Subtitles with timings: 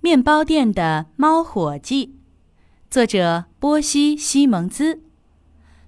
[0.00, 2.14] 面包店的猫伙计，
[2.88, 5.00] 作者波西·西蒙兹，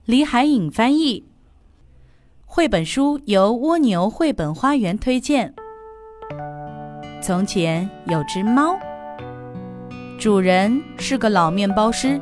[0.05, 1.25] 李海颖翻译。
[2.45, 5.55] 绘本书由蜗牛绘本花园推荐。
[7.23, 8.77] 从前有只猫，
[10.19, 12.21] 主人是个老面包师，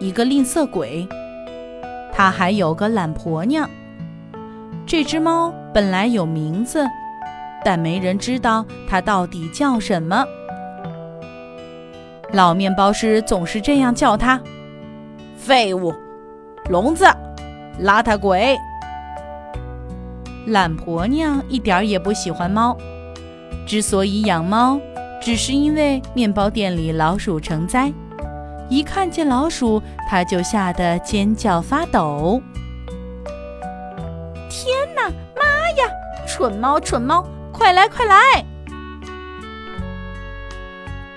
[0.00, 1.08] 一个吝啬鬼。
[2.12, 3.68] 他还有个懒婆娘。
[4.84, 6.86] 这只猫本来有名字，
[7.64, 10.22] 但没人知道它到底叫什么。
[12.32, 14.40] 老面包师总是这样叫它：
[15.36, 15.94] 废物、
[16.70, 17.04] 聋子、
[17.82, 18.56] 邋遢鬼。
[20.46, 22.76] 懒婆娘一点儿也不喜欢猫。
[23.66, 24.80] 之所以养猫，
[25.20, 27.92] 只是因为面包店里老鼠成灾，
[28.68, 32.42] 一看见老鼠，她就吓得尖叫发抖。
[34.48, 35.02] 天哪，
[35.36, 35.88] 妈呀！
[36.26, 38.44] 蠢猫，蠢猫，快来，快来！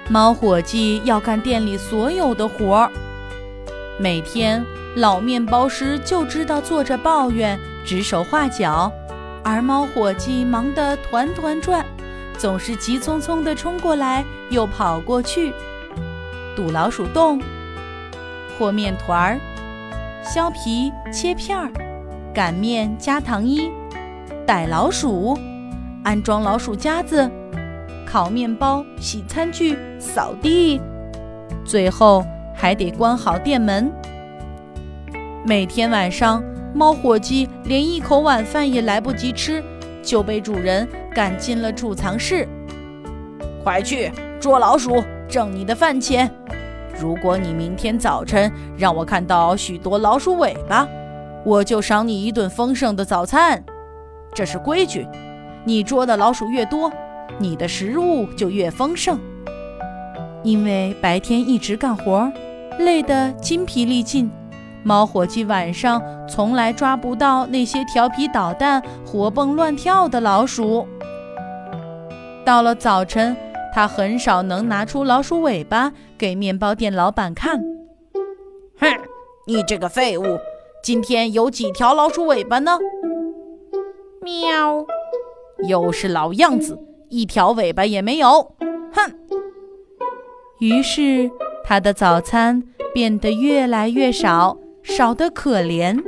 [0.08, 2.92] 猫伙计要干店里所有的活儿，
[4.00, 4.64] 每天
[4.96, 8.92] 老面包师就知道坐着抱怨、指手画脚，
[9.44, 11.84] 而猫伙计忙得团团转。
[12.38, 15.52] 总是急匆匆地冲过来，又跑过去，
[16.56, 17.42] 堵老鼠洞，
[18.60, 19.40] 和面团儿，
[20.24, 21.72] 削皮切片儿，
[22.32, 23.72] 擀面加糖衣，
[24.46, 25.36] 逮老鼠，
[26.04, 27.32] 安装老鼠夹子，
[28.16, 30.80] 烤面包，洗餐具，扫地，
[31.66, 33.92] 最后还得关好店门。
[35.46, 36.42] 每天晚上，
[36.74, 39.62] 猫伙计连一口晚饭也来不及吃。
[40.02, 42.48] 就被主人赶进了储藏室。
[43.62, 46.32] 快去捉老鼠，挣你的饭钱。
[46.98, 50.88] 如果你明天早晨让我看到许多老鼠尾巴，
[51.44, 53.62] 我就赏你一顿丰盛的早餐。
[54.34, 55.06] 这是规矩。
[55.66, 56.90] 你捉的老鼠越多，
[57.38, 59.20] 你的食物就越丰盛。
[60.44, 62.32] 因为白天一直干活，
[62.80, 64.32] 累得筋疲力尽。
[64.84, 70.88] 猫伙计晚上从来抓不到那些调皮捣蛋、活蹦乱跳的老鼠。
[72.46, 73.36] 到了早晨，
[73.74, 77.60] 他很少能拿出老鼠尾巴给面包店老板看。
[78.78, 78.88] 哼，
[79.48, 80.38] 你这个废物，
[80.84, 82.78] 今天有几条老鼠尾巴呢？
[84.22, 84.86] 喵，
[85.68, 86.78] 又是老样子，
[87.16, 88.56] 一条尾巴也没有。
[88.92, 89.14] 哼。
[90.60, 91.32] 于是
[91.64, 92.62] 他的早餐
[92.94, 94.58] 变得越来越少。
[94.84, 96.00] 少得可怜，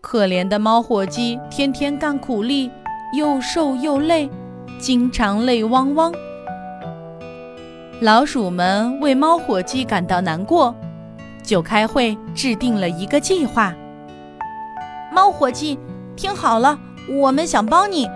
[0.00, 2.70] 可怜的猫伙计天天干苦力，
[3.14, 4.30] 又瘦又累，
[4.78, 6.10] 经常泪汪汪。
[8.00, 10.74] 老鼠们为猫伙计感到难过，
[11.42, 13.74] 就开会制定了一个计划。
[15.12, 15.78] 猫伙计，
[16.16, 16.78] 听好了，
[17.20, 18.08] 我们想帮你，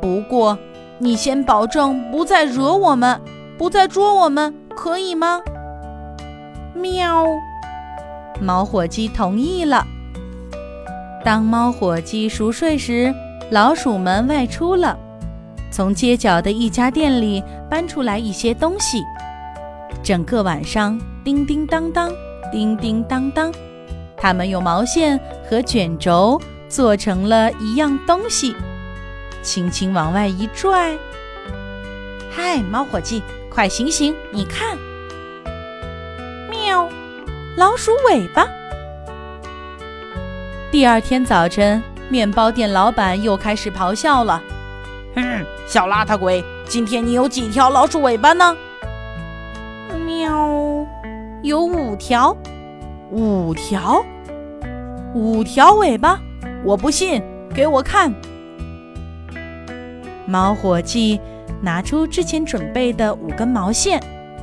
[0.00, 0.56] 不过
[1.02, 3.18] 你先保证不再惹我们，
[3.56, 5.40] 不再捉我们，可以吗？
[6.74, 7.24] 喵。
[8.38, 9.82] 猫伙计同意了。
[11.24, 13.14] 当猫伙计熟睡时，
[13.50, 14.94] 老鼠们外出了，
[15.72, 19.02] 从街角的一家店里搬出来一些东西。
[20.02, 22.12] 整个晚上，叮叮当当，
[22.52, 23.50] 叮叮当当，
[24.18, 25.18] 它们用毛线
[25.48, 26.38] 和卷轴
[26.68, 28.54] 做成了一样东西，
[29.42, 30.96] 轻轻往外一拽。
[32.30, 34.14] 嗨，猫伙计，快醒醒！
[34.30, 34.78] 你看，
[36.50, 36.88] 喵。
[37.56, 38.46] 老鼠尾巴。
[40.70, 44.40] 第二天早晨，面包店老板又开始咆哮了
[45.16, 48.56] ：“哼，小邋遢鬼，今天你有几条老鼠尾巴呢
[50.06, 50.86] ？”“喵，
[51.42, 52.36] 有五条。
[53.10, 54.04] ”“五条？
[55.12, 56.20] 五条尾巴？
[56.64, 57.20] 我不信，
[57.52, 58.14] 给我看。”
[60.30, 61.20] 猫伙计
[61.60, 64.00] 拿出之前准备的五根毛线。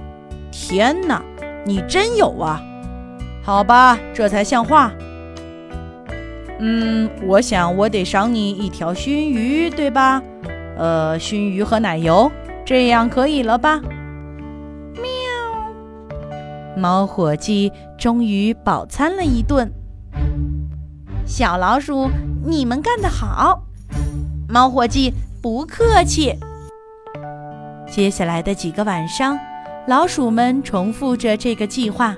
[0.52, 1.24] “天哪，
[1.66, 2.62] 你真有啊！”
[3.42, 4.92] 好吧，这才像话。
[6.60, 10.22] 嗯，我想我得赏你一条熏鱼，对吧？
[10.78, 12.30] 呃，熏鱼和奶油，
[12.66, 13.80] 这样可以了吧？
[14.96, 15.08] 喵！
[16.76, 19.72] 猫伙计终于饱餐了一顿。
[21.26, 22.10] 小老鼠，
[22.46, 23.64] 你们干得好！
[24.50, 26.36] 猫伙计，不客气。
[27.90, 29.38] 接下来的几个晚上，
[29.88, 32.16] 老鼠们重复着这个计划。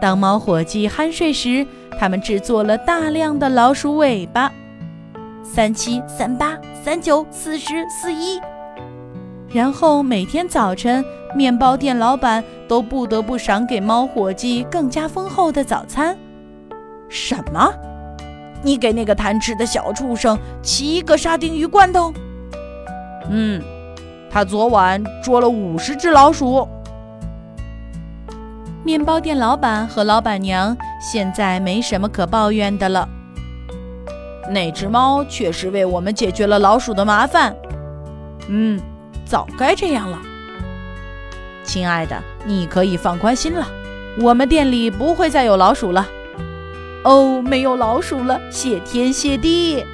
[0.00, 1.66] 当猫伙计酣睡时，
[1.98, 4.50] 他们制作了大量的老鼠尾巴，
[5.42, 8.40] 三七三八三九四十四一。
[9.48, 11.04] 然后每天早晨，
[11.34, 16.16] 面包店老板都不得不赏给猫伙计更加丰厚的早餐。
[17.08, 17.72] 什么？
[18.62, 22.12] 你给那个贪吃的小畜生七个沙丁鱼罐头？
[23.30, 23.62] 嗯，
[24.30, 26.68] 他昨晚捉了五十只老鼠。
[28.84, 33.08] 面包店老板和老板娘现在没什么可抱怨的了。
[34.48, 37.52] 那只猫确实为我们解决了老鼠的麻烦。
[38.48, 38.80] 嗯，
[39.24, 40.18] 早该这样了。
[41.64, 43.66] 亲爱的，你可以放宽心了，
[44.20, 46.06] 我们店里不会再有老鼠了。
[47.02, 49.84] 哦，没有老鼠了，谢天谢地。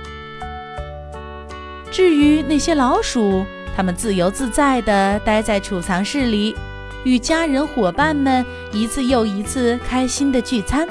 [1.93, 3.45] 至于那些老鼠，
[3.77, 6.57] 它们自由自在地待在储藏室里，
[7.05, 10.89] 与家人伙伴们一次又一次开心的聚餐。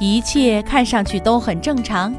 [0.00, 2.14] 一切看上去都很正常，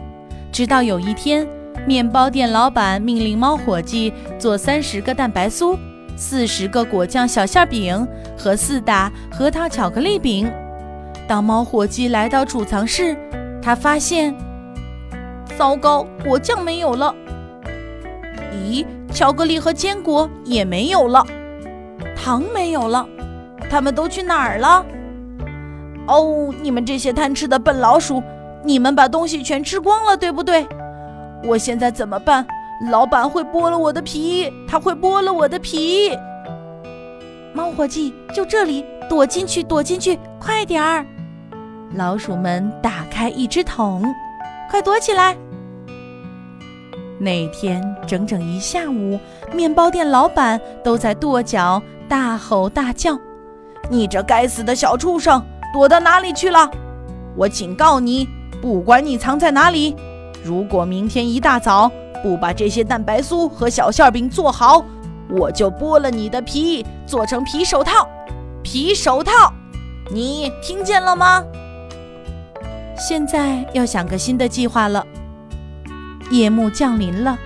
[0.52, 1.48] 直到有一天，
[1.88, 5.78] 面包店老板命令猫伙计做三十个蛋白酥、
[6.18, 8.06] 四十个果酱小馅饼
[8.38, 10.52] 和四打核桃巧克力饼。
[11.30, 13.16] 当猫伙计来到储藏室，
[13.62, 14.36] 他发现，
[15.58, 17.14] 糟糕，果酱没有了。
[18.54, 21.26] 咦，巧克力和坚果也没有了，
[22.16, 23.08] 糖没有了，
[23.70, 24.86] 他们都去哪儿了？
[26.08, 28.22] 哦，你们这些贪吃的笨老鼠，
[28.64, 30.66] 你们把东西全吃光了，对不对？
[31.44, 32.46] 我现在怎么办？
[32.90, 36.18] 老板会剥了我的皮，他会剥了我的皮。
[37.54, 41.06] 猫伙计，就这里，躲进去，躲进去，快点儿！
[41.96, 44.04] 老鼠们打开一只桶，
[44.70, 45.36] 快躲起来！
[47.20, 49.20] 那天整整一下午，
[49.52, 53.20] 面包店老板都在跺脚、大吼大叫
[53.90, 55.44] ：“你这该死的小畜生！”
[55.74, 56.70] 躲到哪里去了？
[57.36, 58.28] 我警告你，
[58.62, 59.96] 不管你藏在哪里，
[60.44, 61.92] 如果明天一大早
[62.24, 64.84] 不把这些蛋白酥和小馅饼做好，
[65.30, 68.08] 我就剥了你的皮，做成皮手套。
[68.64, 69.54] 皮手套，
[70.12, 71.44] 你听见了吗？
[73.00, 75.06] 现在要想个新的计划了。
[76.30, 77.40] 夜幕降临了，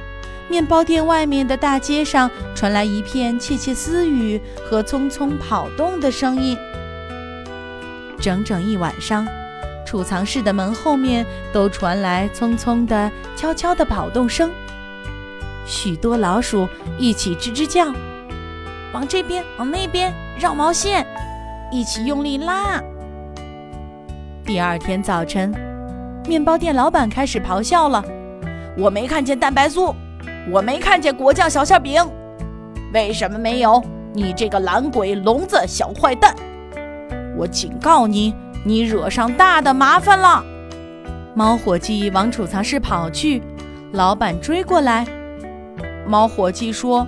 [0.49, 6.57] 面包店外面的大街上传来一片窃窃私语和匆匆跑动的声音。
[8.19, 9.27] 整整一晚上，
[9.85, 14.49] 储藏室的门后面都传来匆匆的、悄悄的跑动声。
[15.65, 16.67] 许多老鼠
[16.97, 17.93] 一起吱吱叫，
[18.91, 21.05] 往这边，往那边，绕毛线，
[21.71, 22.81] 一起用力拉。
[24.45, 25.53] 第二天早晨，
[26.27, 28.03] 面包店老板开始咆哮了
[28.77, 29.95] ：“我没看见蛋白酥，
[30.51, 32.03] 我没看见果酱小馅饼，
[32.93, 33.81] 为什么没有？
[34.13, 36.35] 你这个懒鬼、聋子、小坏蛋！”
[37.37, 38.35] 我警告你，
[38.65, 40.43] 你惹上大的麻烦了！
[41.33, 43.41] 猫伙计往储藏室跑去，
[43.93, 45.07] 老板追过来。
[46.05, 47.07] 猫伙计说：“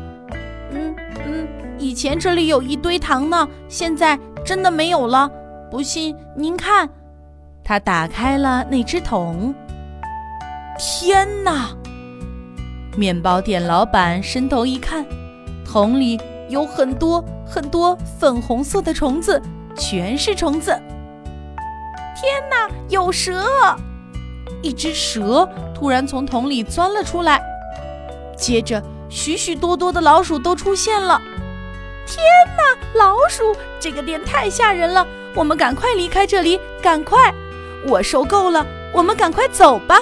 [0.71, 0.95] 嗯
[1.25, 1.45] 嗯，
[1.77, 5.29] 以前这里有一堆糖呢，现在真的没有了。
[5.69, 6.89] 不信您看。”
[7.65, 9.53] 他打开了那只桶。
[10.77, 11.75] 天哪！
[12.95, 15.03] 面包店老板伸头一看，
[15.65, 16.17] 桶里
[16.47, 19.41] 有很多很多粉红色的虫子。
[19.77, 20.71] 全是虫子！
[22.15, 23.43] 天哪，有蛇！
[24.61, 27.41] 一只蛇突然从桶里钻了出来，
[28.37, 31.21] 接着许许多多的老鼠都出现了。
[32.07, 32.23] 天
[32.55, 33.53] 哪，老鼠！
[33.77, 37.33] 这个店太吓人了，我们赶快离开这里，赶快！
[37.87, 39.99] 我受够了，我们赶快走吧。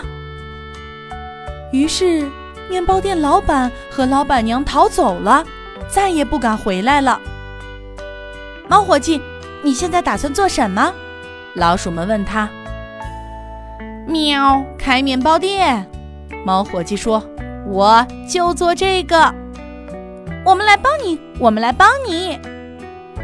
[1.72, 2.30] 于是，
[2.70, 5.44] 面包店老板和老板娘逃走了，
[5.88, 7.20] 再也不敢回来了。
[8.68, 9.22] 猫伙计。
[9.66, 10.94] 你现在打算做什么？
[11.54, 12.50] 老鼠们问他。
[14.06, 15.90] 喵，开面包店。
[16.46, 17.24] 猫伙计说
[17.72, 19.34] ：“我就做这个。”
[20.44, 22.38] 我们来帮你，我们来帮你。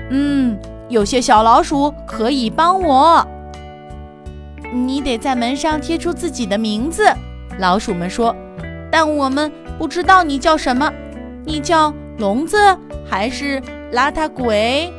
[0.10, 3.28] 嗯，有些小老鼠可以帮我。
[4.74, 7.04] 你得在门上贴出自己的名字。
[7.58, 8.36] 老鼠们说
[8.92, 10.92] ：“但我们不知道你叫什么，
[11.46, 12.58] 你叫聋子
[13.08, 13.62] 还是
[13.92, 14.92] 邋遢鬼？”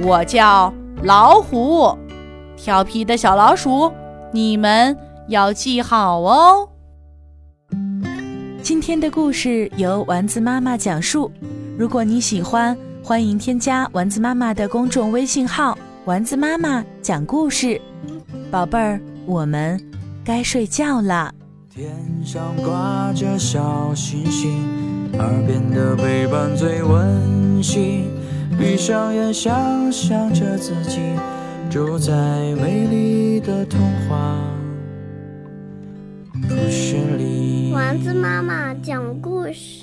[0.00, 1.96] 我叫老虎，
[2.56, 3.92] 调皮的小老鼠，
[4.32, 4.96] 你们
[5.28, 6.68] 要记好哦。
[8.62, 11.32] 今天的故事由丸子妈妈讲述。
[11.78, 15.76] 如果你喜欢，欢迎添加丸子妈妈的公众微信号
[16.08, 17.78] “丸子妈妈讲故事”。
[18.50, 19.78] 宝贝儿，我们
[20.24, 21.30] 该睡觉了。
[21.68, 24.66] 天上挂着小星星，
[25.18, 28.06] 耳边的陪伴最温馨。
[28.58, 30.98] 闭上眼，想象着自己
[31.68, 32.14] 住在
[32.54, 34.34] 美丽的童话
[36.48, 37.70] 故事里。
[37.74, 39.77] 丸子妈妈讲故事。